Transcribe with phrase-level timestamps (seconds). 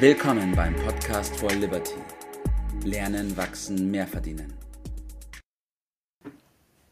[0.00, 1.94] Willkommen beim Podcast for Liberty.
[2.84, 4.52] Lernen, wachsen, mehr verdienen.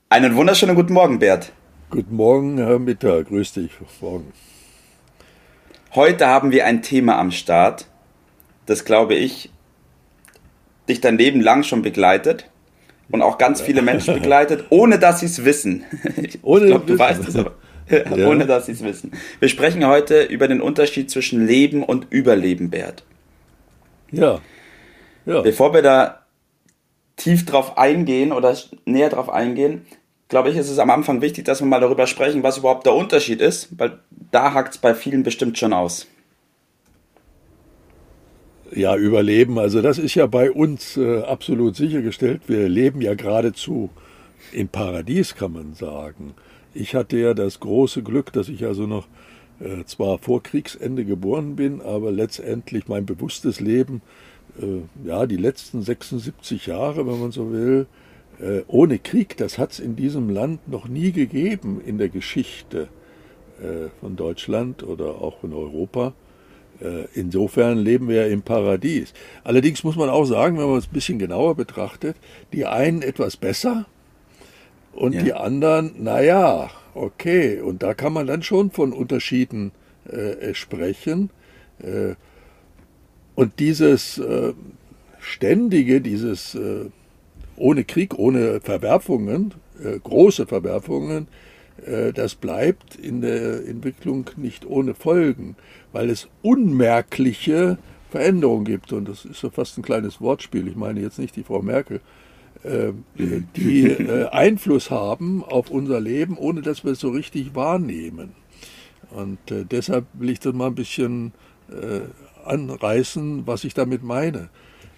[0.09, 1.53] Einen wunderschönen guten Morgen, Bert.
[1.91, 3.23] Guten Morgen, Herr Mitter.
[3.23, 3.71] Grüß dich.
[4.01, 4.33] Morgen.
[5.95, 7.87] Heute haben wir ein Thema am Start,
[8.67, 9.51] das glaube ich
[10.89, 12.51] dich dein Leben lang schon begleitet
[13.11, 15.85] und auch ganz viele Menschen begleitet, ohne dass sie es wissen.
[16.17, 16.99] Ich Ohne glaube, du wissen.
[16.99, 17.55] weißt es aber.
[18.17, 18.29] Ja.
[18.29, 19.13] Ohne dass sie es wissen.
[19.39, 23.05] Wir sprechen heute über den Unterschied zwischen Leben und Überleben, Bert.
[24.11, 24.41] Ja.
[25.25, 25.41] Ja.
[25.43, 26.27] Bevor wir da
[27.17, 29.87] tief drauf eingehen oder näher drauf eingehen,
[30.29, 32.95] glaube ich, ist es am Anfang wichtig, dass wir mal darüber sprechen, was überhaupt der
[32.95, 34.01] Unterschied ist, weil
[34.33, 36.07] da hakt es bei vielen bestimmt schon aus.
[38.73, 39.59] ja, Überleben.
[39.59, 42.43] Also das ist ja bei uns äh, absolut sichergestellt.
[42.47, 43.91] Wir leben ja geradezu
[44.53, 46.35] im Paradies, kann man sagen.
[46.79, 49.07] Ich hatte ja das große Glück, dass ich also noch
[49.61, 54.03] äh, zwar vor Kriegsende geboren bin, aber letztendlich mein bewusstes Leben,
[54.61, 57.87] äh, ja, die letzten 76 Jahre, wenn man so will,
[58.41, 62.89] äh, ohne Krieg, das hat es in diesem Land noch nie gegeben in der Geschichte
[63.59, 66.13] äh, von Deutschland oder auch von Europa.
[66.83, 69.15] Äh, Insofern leben wir ja im Paradies.
[69.45, 72.17] Allerdings muss man auch sagen, wenn man es ein bisschen genauer betrachtet,
[72.53, 73.87] die einen etwas besser
[74.97, 75.23] und Ja.
[75.23, 77.61] die anderen, naja, okay.
[77.61, 79.73] Und da kann man dann schon von Unterschieden
[80.11, 81.31] äh, sprechen.
[81.83, 82.15] Äh,
[83.35, 84.53] und dieses äh,
[85.21, 86.87] ständige, dieses äh,
[87.57, 91.29] ohne Krieg, ohne Verwerfungen, äh, große Verwerfungen,
[91.85, 95.57] äh, das bleibt in der Entwicklung nicht ohne Folgen,
[95.93, 97.79] weil es unmerkliche
[98.11, 98.93] Veränderungen gibt.
[98.93, 100.69] Und das ist so fast ein kleines Wortspiel.
[100.69, 102.01] Ich meine jetzt nicht die Frau Merkel,
[103.57, 108.33] die äh, Einfluss haben auf unser Leben, ohne dass wir es so richtig wahrnehmen.
[109.11, 111.33] Und äh, deshalb will ich das mal ein bisschen
[111.71, 112.01] äh,
[112.45, 114.49] anreißen, was ich damit meine.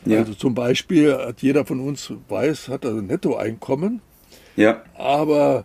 [0.05, 0.19] Ja.
[0.19, 4.01] Also zum Beispiel hat jeder von uns weiß, hat also ein Nettoeinkommen,
[4.57, 5.65] Ja, aber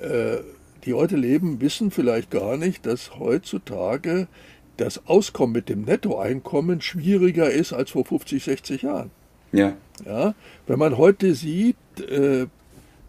[0.00, 0.38] äh,
[0.84, 4.28] die heute leben, wissen vielleicht gar nicht, dass heutzutage
[4.76, 9.10] das Auskommen mit dem Nettoeinkommen schwieriger ist als vor 50, 60 Jahren.
[9.52, 9.74] Ja,
[10.04, 10.34] Ja?
[10.66, 12.46] Wenn man heute sieht, äh,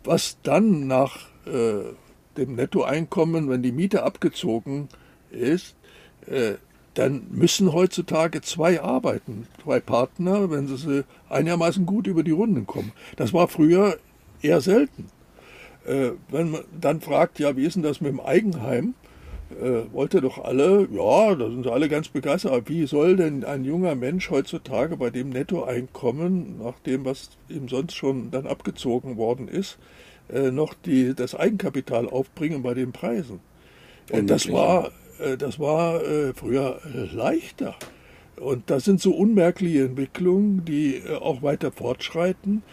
[0.04, 1.94] was dann nach äh,
[2.38, 4.90] dem Nettoeinkommen, wenn die Miete abgezogen
[5.32, 5.76] ist,
[6.28, 6.54] äh,
[6.94, 12.92] dann müssen heutzutage zwei arbeiten, zwei Partner, wenn sie einigermaßen gut über die Runden kommen.
[13.16, 13.98] Das war früher
[14.42, 15.08] eher selten.
[15.86, 18.94] Äh, wenn man dann fragt, ja, wie ist denn das mit dem Eigenheim?
[19.62, 22.52] Äh, wollte doch alle, ja, da sind sie alle ganz begeistert.
[22.52, 27.68] Aber wie soll denn ein junger Mensch heutzutage bei dem Nettoeinkommen, nach dem, was ihm
[27.68, 29.78] sonst schon dann abgezogen worden ist,
[30.30, 33.40] äh, noch die, das Eigenkapital aufbringen bei den Preisen?
[34.10, 37.76] Äh, das war, äh, das war äh, früher äh, leichter.
[38.38, 42.64] Und das sind so unmerkliche Entwicklungen, die auch weiter fortschreiten,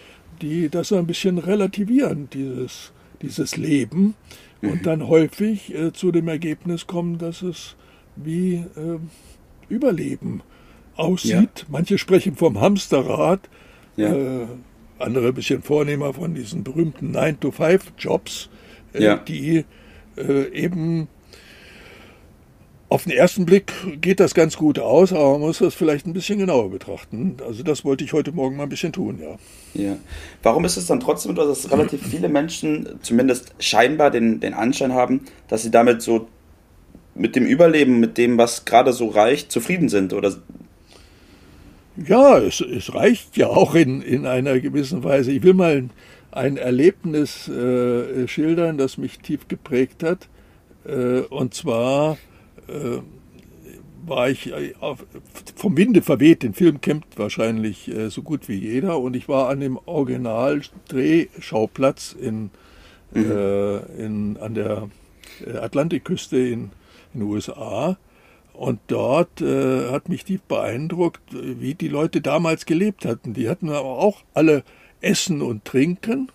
[0.40, 4.14] die das so ein bisschen relativieren, dieses, dieses Leben,
[4.62, 7.76] und dann häufig äh, zu dem Ergebnis kommen, dass es
[8.16, 8.98] wie äh,
[9.68, 10.42] Überleben
[10.96, 11.66] aussieht.
[11.68, 13.48] Manche sprechen vom Hamsterrad,
[13.96, 14.46] ja, äh,
[14.98, 18.50] andere ein bisschen vornehmer von diesen berühmten 9-to-5-Jobs,
[18.94, 19.16] äh, Ja.
[19.16, 19.64] die
[20.16, 21.08] äh, eben
[22.90, 26.12] auf den ersten Blick geht das ganz gut aus, aber man muss das vielleicht ein
[26.12, 27.36] bisschen genauer betrachten.
[27.46, 29.80] Also das wollte ich heute Morgen mal ein bisschen tun, ja.
[29.80, 29.96] ja.
[30.42, 34.92] Warum ist es dann trotzdem so, dass relativ viele Menschen zumindest scheinbar den, den Anschein
[34.92, 36.26] haben, dass sie damit so
[37.14, 40.12] mit dem Überleben, mit dem, was gerade so reicht, zufrieden sind?
[40.12, 40.34] Oder
[41.96, 45.30] Ja, es, es reicht ja auch in, in einer gewissen Weise.
[45.30, 45.84] Ich will mal
[46.32, 50.28] ein, Erlebnis äh, schildern, das mich tief geprägt hat.
[50.84, 52.16] Äh, und zwar
[52.70, 53.00] äh,
[54.06, 55.04] war ich äh, auf,
[55.56, 56.42] vom Winde verweht.
[56.42, 58.98] Den Film kennt wahrscheinlich äh, so gut wie jeder.
[58.98, 62.50] Und ich war an dem Original-Drehschauplatz in,
[63.14, 64.88] äh, in, an der
[65.46, 66.70] äh, Atlantikküste in,
[67.14, 67.96] in den USA.
[68.52, 73.32] Und dort äh, hat mich tief beeindruckt, wie die Leute damals gelebt hatten.
[73.32, 74.64] Die hatten aber auch alle
[75.00, 76.30] Essen und Trinken.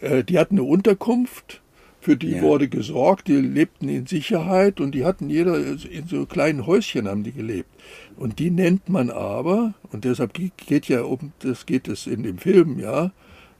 [0.00, 1.59] Äh, die hatten eine Unterkunft,
[2.00, 2.42] für die Ja.
[2.42, 3.28] wurde gesorgt.
[3.28, 7.68] Die lebten in Sicherheit und die hatten jeder in so kleinen Häuschen haben die gelebt.
[8.16, 12.38] Und die nennt man aber, und deshalb geht ja um, das geht es in dem
[12.38, 13.12] Film, ja,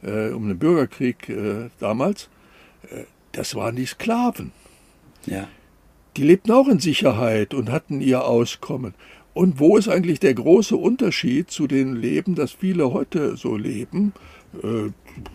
[0.02, 2.28] äh, um den Bürgerkrieg äh, damals,
[2.90, 4.52] äh, das waren die Sklaven.
[5.26, 5.48] ja,
[6.16, 8.94] Die lebten auch in Sicherheit und hatten ihr Auskommen.
[9.32, 14.12] Und wo ist eigentlich der große Unterschied zu dem Leben, das viele heute so leben?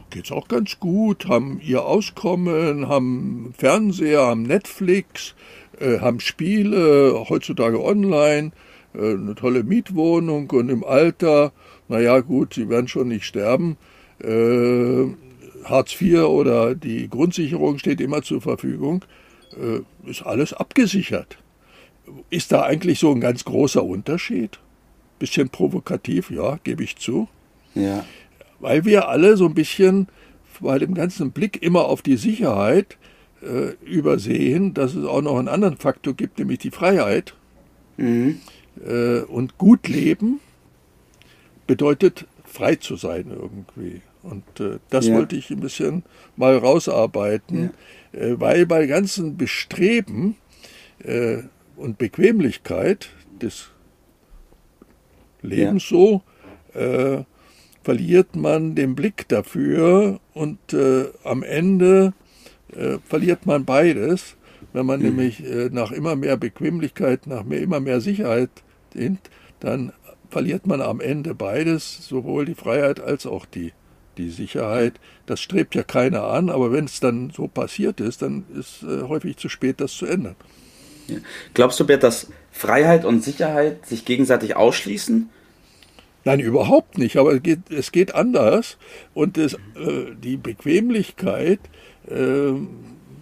[0.10, 5.36] Geht's auch ganz gut, haben ihr Auskommen, haben Fernseher, haben Netflix,
[5.80, 8.52] äh, haben Spiele, heutzutage online,
[8.94, 11.52] äh, eine tolle Mietwohnung und im Alter,
[11.88, 13.78] naja gut, sie werden schon nicht sterben.
[14.24, 15.08] Äh,
[15.66, 19.04] Hartz IV oder die Grundsicherung steht immer zur Verfügung,
[19.52, 21.38] äh, ist alles abgesichert.
[22.30, 24.60] Ist da eigentlich so ein ganz großer Unterschied?
[25.18, 27.28] Bisschen provokativ, ja, gebe ich zu.
[27.74, 28.06] Ja.
[28.60, 30.08] Weil wir alle so ein bisschen
[30.62, 32.98] bei dem ganzen Blick immer auf die Sicherheit
[33.42, 37.36] äh, übersehen, dass es auch noch einen anderen Faktor gibt, nämlich die Freiheit.
[37.98, 38.40] Mhm.
[38.86, 40.40] Äh, und gut leben
[41.68, 44.02] bedeutet frei zu sein irgendwie.
[44.24, 45.16] Und äh, das Ja.
[45.16, 46.04] wollte ich ein bisschen
[46.36, 47.72] mal rausarbeiten,
[48.12, 50.36] äh, weil bei ganzen Bestreben
[51.04, 51.40] äh,
[51.76, 53.10] und Bequemlichkeit
[53.42, 53.70] des
[55.42, 56.24] Lebens so
[56.74, 57.24] äh,
[57.86, 62.14] verliert man den Blick dafür und äh, am Ende
[62.76, 64.38] äh, verliert man beides,
[64.74, 68.50] wenn man nämlich äh, nach immer mehr Bequemlichkeit, nach mehr, immer mehr Sicherheit
[68.96, 69.30] dient,
[69.60, 69.94] dann
[70.32, 73.72] verliert man am Ende beides, sowohl die Freiheit als auch die,
[74.18, 75.00] die Sicherheit.
[75.28, 79.04] Das strebt ja keiner an, aber wenn es dann so passiert ist, dann ist äh,
[79.04, 80.36] häufig zu spät, das zu ändern.
[81.06, 81.18] Ja.
[81.54, 85.30] Glaubst du, Bert, dass Freiheit und Sicherheit sich gegenseitig ausschließen?
[86.26, 88.78] Nein, überhaupt nicht, aber es geht, es geht anders
[89.14, 91.60] und es, äh, die Bequemlichkeit
[92.10, 92.54] äh,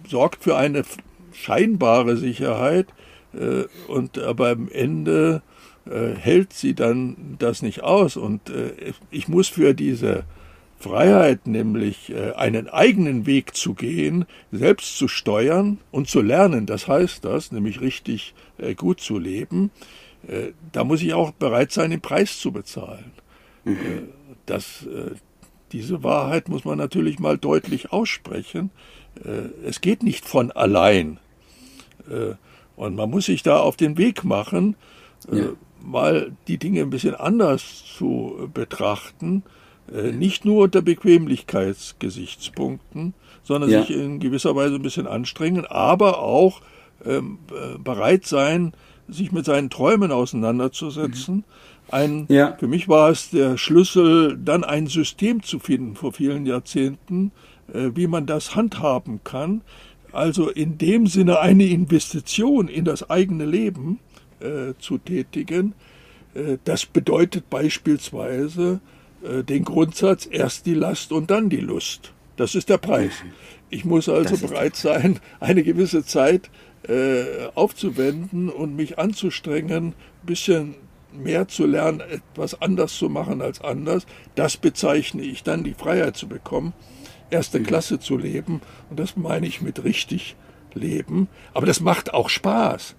[0.08, 0.84] sorgt für eine
[1.32, 2.86] scheinbare Sicherheit
[3.34, 5.42] äh, und aber am Ende
[5.84, 8.72] äh, hält sie dann das nicht aus und äh,
[9.10, 10.24] ich muss für diese
[10.78, 16.88] Freiheit, nämlich äh, einen eigenen Weg zu gehen, selbst zu steuern und zu lernen, das
[16.88, 18.34] heißt das, nämlich richtig
[18.76, 19.70] gut zu leben,
[20.72, 23.12] da muss ich auch bereit sein, den Preis zu bezahlen.
[23.66, 23.72] Äh,
[24.46, 25.10] Das, äh,
[25.72, 28.70] diese Wahrheit muss man natürlich mal deutlich aussprechen.
[29.24, 31.18] Äh, Es geht nicht von allein.
[32.10, 32.34] Äh,
[32.76, 34.74] Und man muss sich da auf den Weg machen,
[35.30, 35.46] äh, Ja.
[35.80, 39.42] mal die Dinge ein bisschen anders zu äh, betrachten.
[39.92, 43.80] Äh, Nicht nur unter Bequemlichkeitsgesichtspunkten, sondern Ja.
[43.80, 46.60] sich in gewisser Weise ein bisschen anstrengen, aber auch
[47.04, 48.72] ähm, äh, bereit sein,
[49.08, 51.44] sich mit seinen Träumen auseinanderzusetzen.
[51.90, 52.56] Ein, Ja.
[52.58, 57.32] Für mich war es der Schlüssel, dann ein System zu finden vor vielen Jahrzehnten,
[57.72, 59.62] äh, wie man das handhaben kann.
[60.12, 63.98] Also in dem Sinne eine Investition in das eigene Leben
[64.40, 65.74] äh, zu tätigen.
[66.34, 68.80] Äh, das bedeutet beispielsweise
[69.22, 72.13] äh, den Grundsatz erst die Last und dann die Lust.
[72.36, 73.12] Das ist der Preis.
[73.70, 76.50] Ich muss also bereit sein, eine gewisse Zeit
[76.88, 79.94] äh, aufzuwenden und mich anzustrengen, ein
[80.26, 80.74] bisschen
[81.12, 84.06] mehr zu lernen, etwas anders zu machen als anders.
[84.34, 86.72] Das bezeichne ich dann, die Freiheit zu bekommen,
[87.30, 88.60] erste Klasse zu leben.
[88.90, 90.36] Und das meine ich mit richtig
[90.74, 91.28] leben.
[91.52, 92.96] Aber das macht auch Spaß.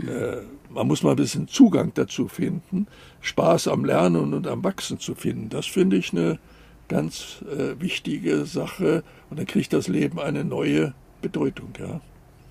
[0.00, 0.36] Äh,
[0.68, 2.88] man muss mal ein bisschen Zugang dazu finden,
[3.20, 5.48] Spaß am Lernen und am Wachsen zu finden.
[5.48, 6.40] Das finde ich eine
[6.88, 9.02] ganz äh, wichtige Sache.
[9.30, 11.70] Und dann kriegt das Leben eine neue Bedeutung.
[11.78, 12.00] Ja.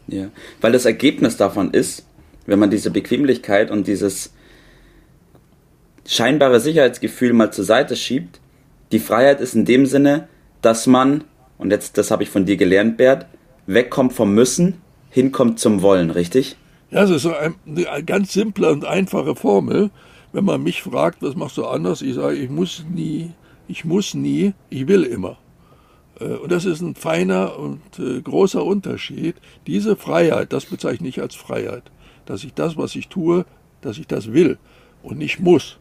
[0.08, 0.30] Ja.
[0.62, 2.06] Weil das Ergebnis davon ist,
[2.46, 4.34] wenn man diese Bequemlichkeit und dieses
[6.06, 8.40] scheinbare Sicherheitsgefühl mal zur Seite schiebt,
[8.92, 10.28] die Freiheit ist in dem Sinne,
[10.62, 11.24] dass man,
[11.58, 13.28] und jetzt das habe ich von dir gelernt, Bert,
[13.66, 16.58] wegkommt vom Müssen, hinkommt zum Wollen, richtig?
[16.92, 19.90] Ja, das ist so ein, eine ganz simple und einfache Formel.
[20.32, 23.32] Wenn man mich fragt, was machst du anders, ich sage, ich muss nie,
[23.68, 25.38] ich muss nie, ich will immer.
[26.20, 29.36] Äh, Und das ist ein feiner und äh, großer Unterschied.
[29.68, 31.92] Diese Freiheit, das bezeichne ich als Freiheit.
[32.26, 33.46] Dass ich das, was ich tue,
[33.82, 34.58] dass ich das will
[35.02, 35.78] und nicht muss.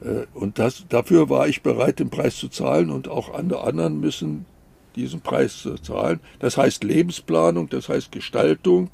[0.00, 4.00] Äh, Und das, dafür war ich bereit, den Preis zu zahlen und auch andere anderen
[4.00, 4.46] müssen
[4.94, 6.20] diesen Preis zahlen.
[6.38, 8.90] Das heißt Lebensplanung, das heißt Gestaltung.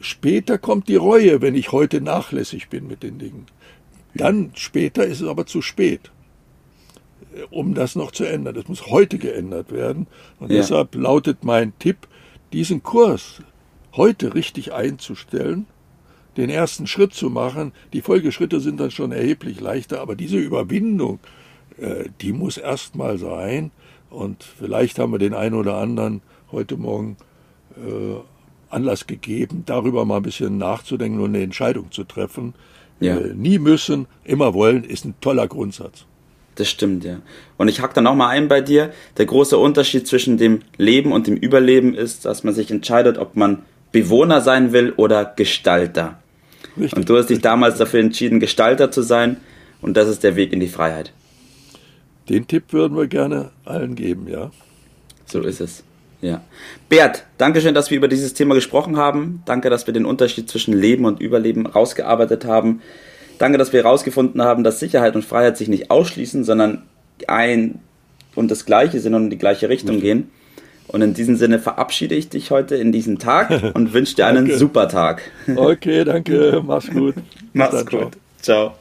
[0.00, 3.46] Später kommt die Reue, wenn ich heute nachlässig bin mit den Dingen.
[4.14, 6.10] Dann später ist es aber zu spät,
[7.50, 8.54] um das noch zu ändern.
[8.54, 10.06] Das muss heute geändert werden.
[10.38, 10.58] Und Ja.
[10.58, 12.08] deshalb lautet mein Tipp,
[12.52, 13.42] diesen Kurs
[13.94, 15.66] heute richtig einzustellen,
[16.36, 17.72] den ersten Schritt zu machen.
[17.92, 21.18] Die Folgeschritte sind dann schon erheblich leichter, aber diese Überwindung,
[21.78, 23.70] äh, die muss erst mal sein.
[24.10, 26.20] Und vielleicht haben wir den einen oder anderen
[26.52, 27.16] heute Morgen
[27.76, 28.16] äh,
[28.68, 32.54] Anlass gegeben, darüber mal ein bisschen nachzudenken und eine Entscheidung zu treffen.
[33.00, 33.16] Ja.
[33.18, 36.06] Äh, nie müssen, immer wollen, ist ein toller Grundsatz.
[36.56, 37.18] Das stimmt, ja.
[37.58, 38.92] Und ich hack da nochmal ein bei dir.
[39.18, 43.36] Der große Unterschied zwischen dem Leben und dem Überleben ist, dass man sich entscheidet, ob
[43.36, 46.18] man Bewohner sein will oder Gestalter.
[46.76, 46.96] Richtig.
[46.96, 49.36] Und du hast dich damals dafür entschieden, Gestalter zu sein.
[49.82, 51.12] Und das ist der Weg in die Freiheit.
[52.28, 54.50] Den Tipp würden wir gerne allen geben, ja.
[55.26, 55.84] So ist es.
[56.22, 56.42] Ja.
[56.88, 59.42] Bert, danke schön, dass wir über dieses Thema gesprochen haben.
[59.44, 62.80] Danke, dass wir den Unterschied zwischen Leben und Überleben rausgearbeitet haben.
[63.38, 66.82] Danke, dass wir herausgefunden haben, dass Sicherheit und Freiheit sich nicht ausschließen, sondern
[67.26, 67.80] ein
[68.34, 70.30] und das Gleiche sind und in die gleiche Richtung gehen.
[70.88, 74.56] Und in diesem Sinne verabschiede ich dich heute in diesem Tag und wünsche dir einen
[74.56, 75.22] super Tag.
[75.54, 76.62] Okay, danke.
[76.66, 77.16] Mach's gut.
[77.52, 78.16] Mach's dann, gut.
[78.40, 78.68] Ciao.
[78.68, 78.78] ciao.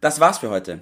[0.00, 0.80] Das war's für heute.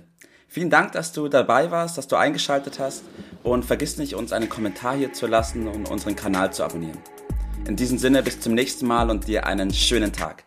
[0.49, 3.03] Vielen Dank, dass du dabei warst, dass du eingeschaltet hast
[3.43, 6.99] und vergiss nicht, uns einen Kommentar hier zu lassen und unseren Kanal zu abonnieren.
[7.67, 10.45] In diesem Sinne, bis zum nächsten Mal und dir einen schönen Tag.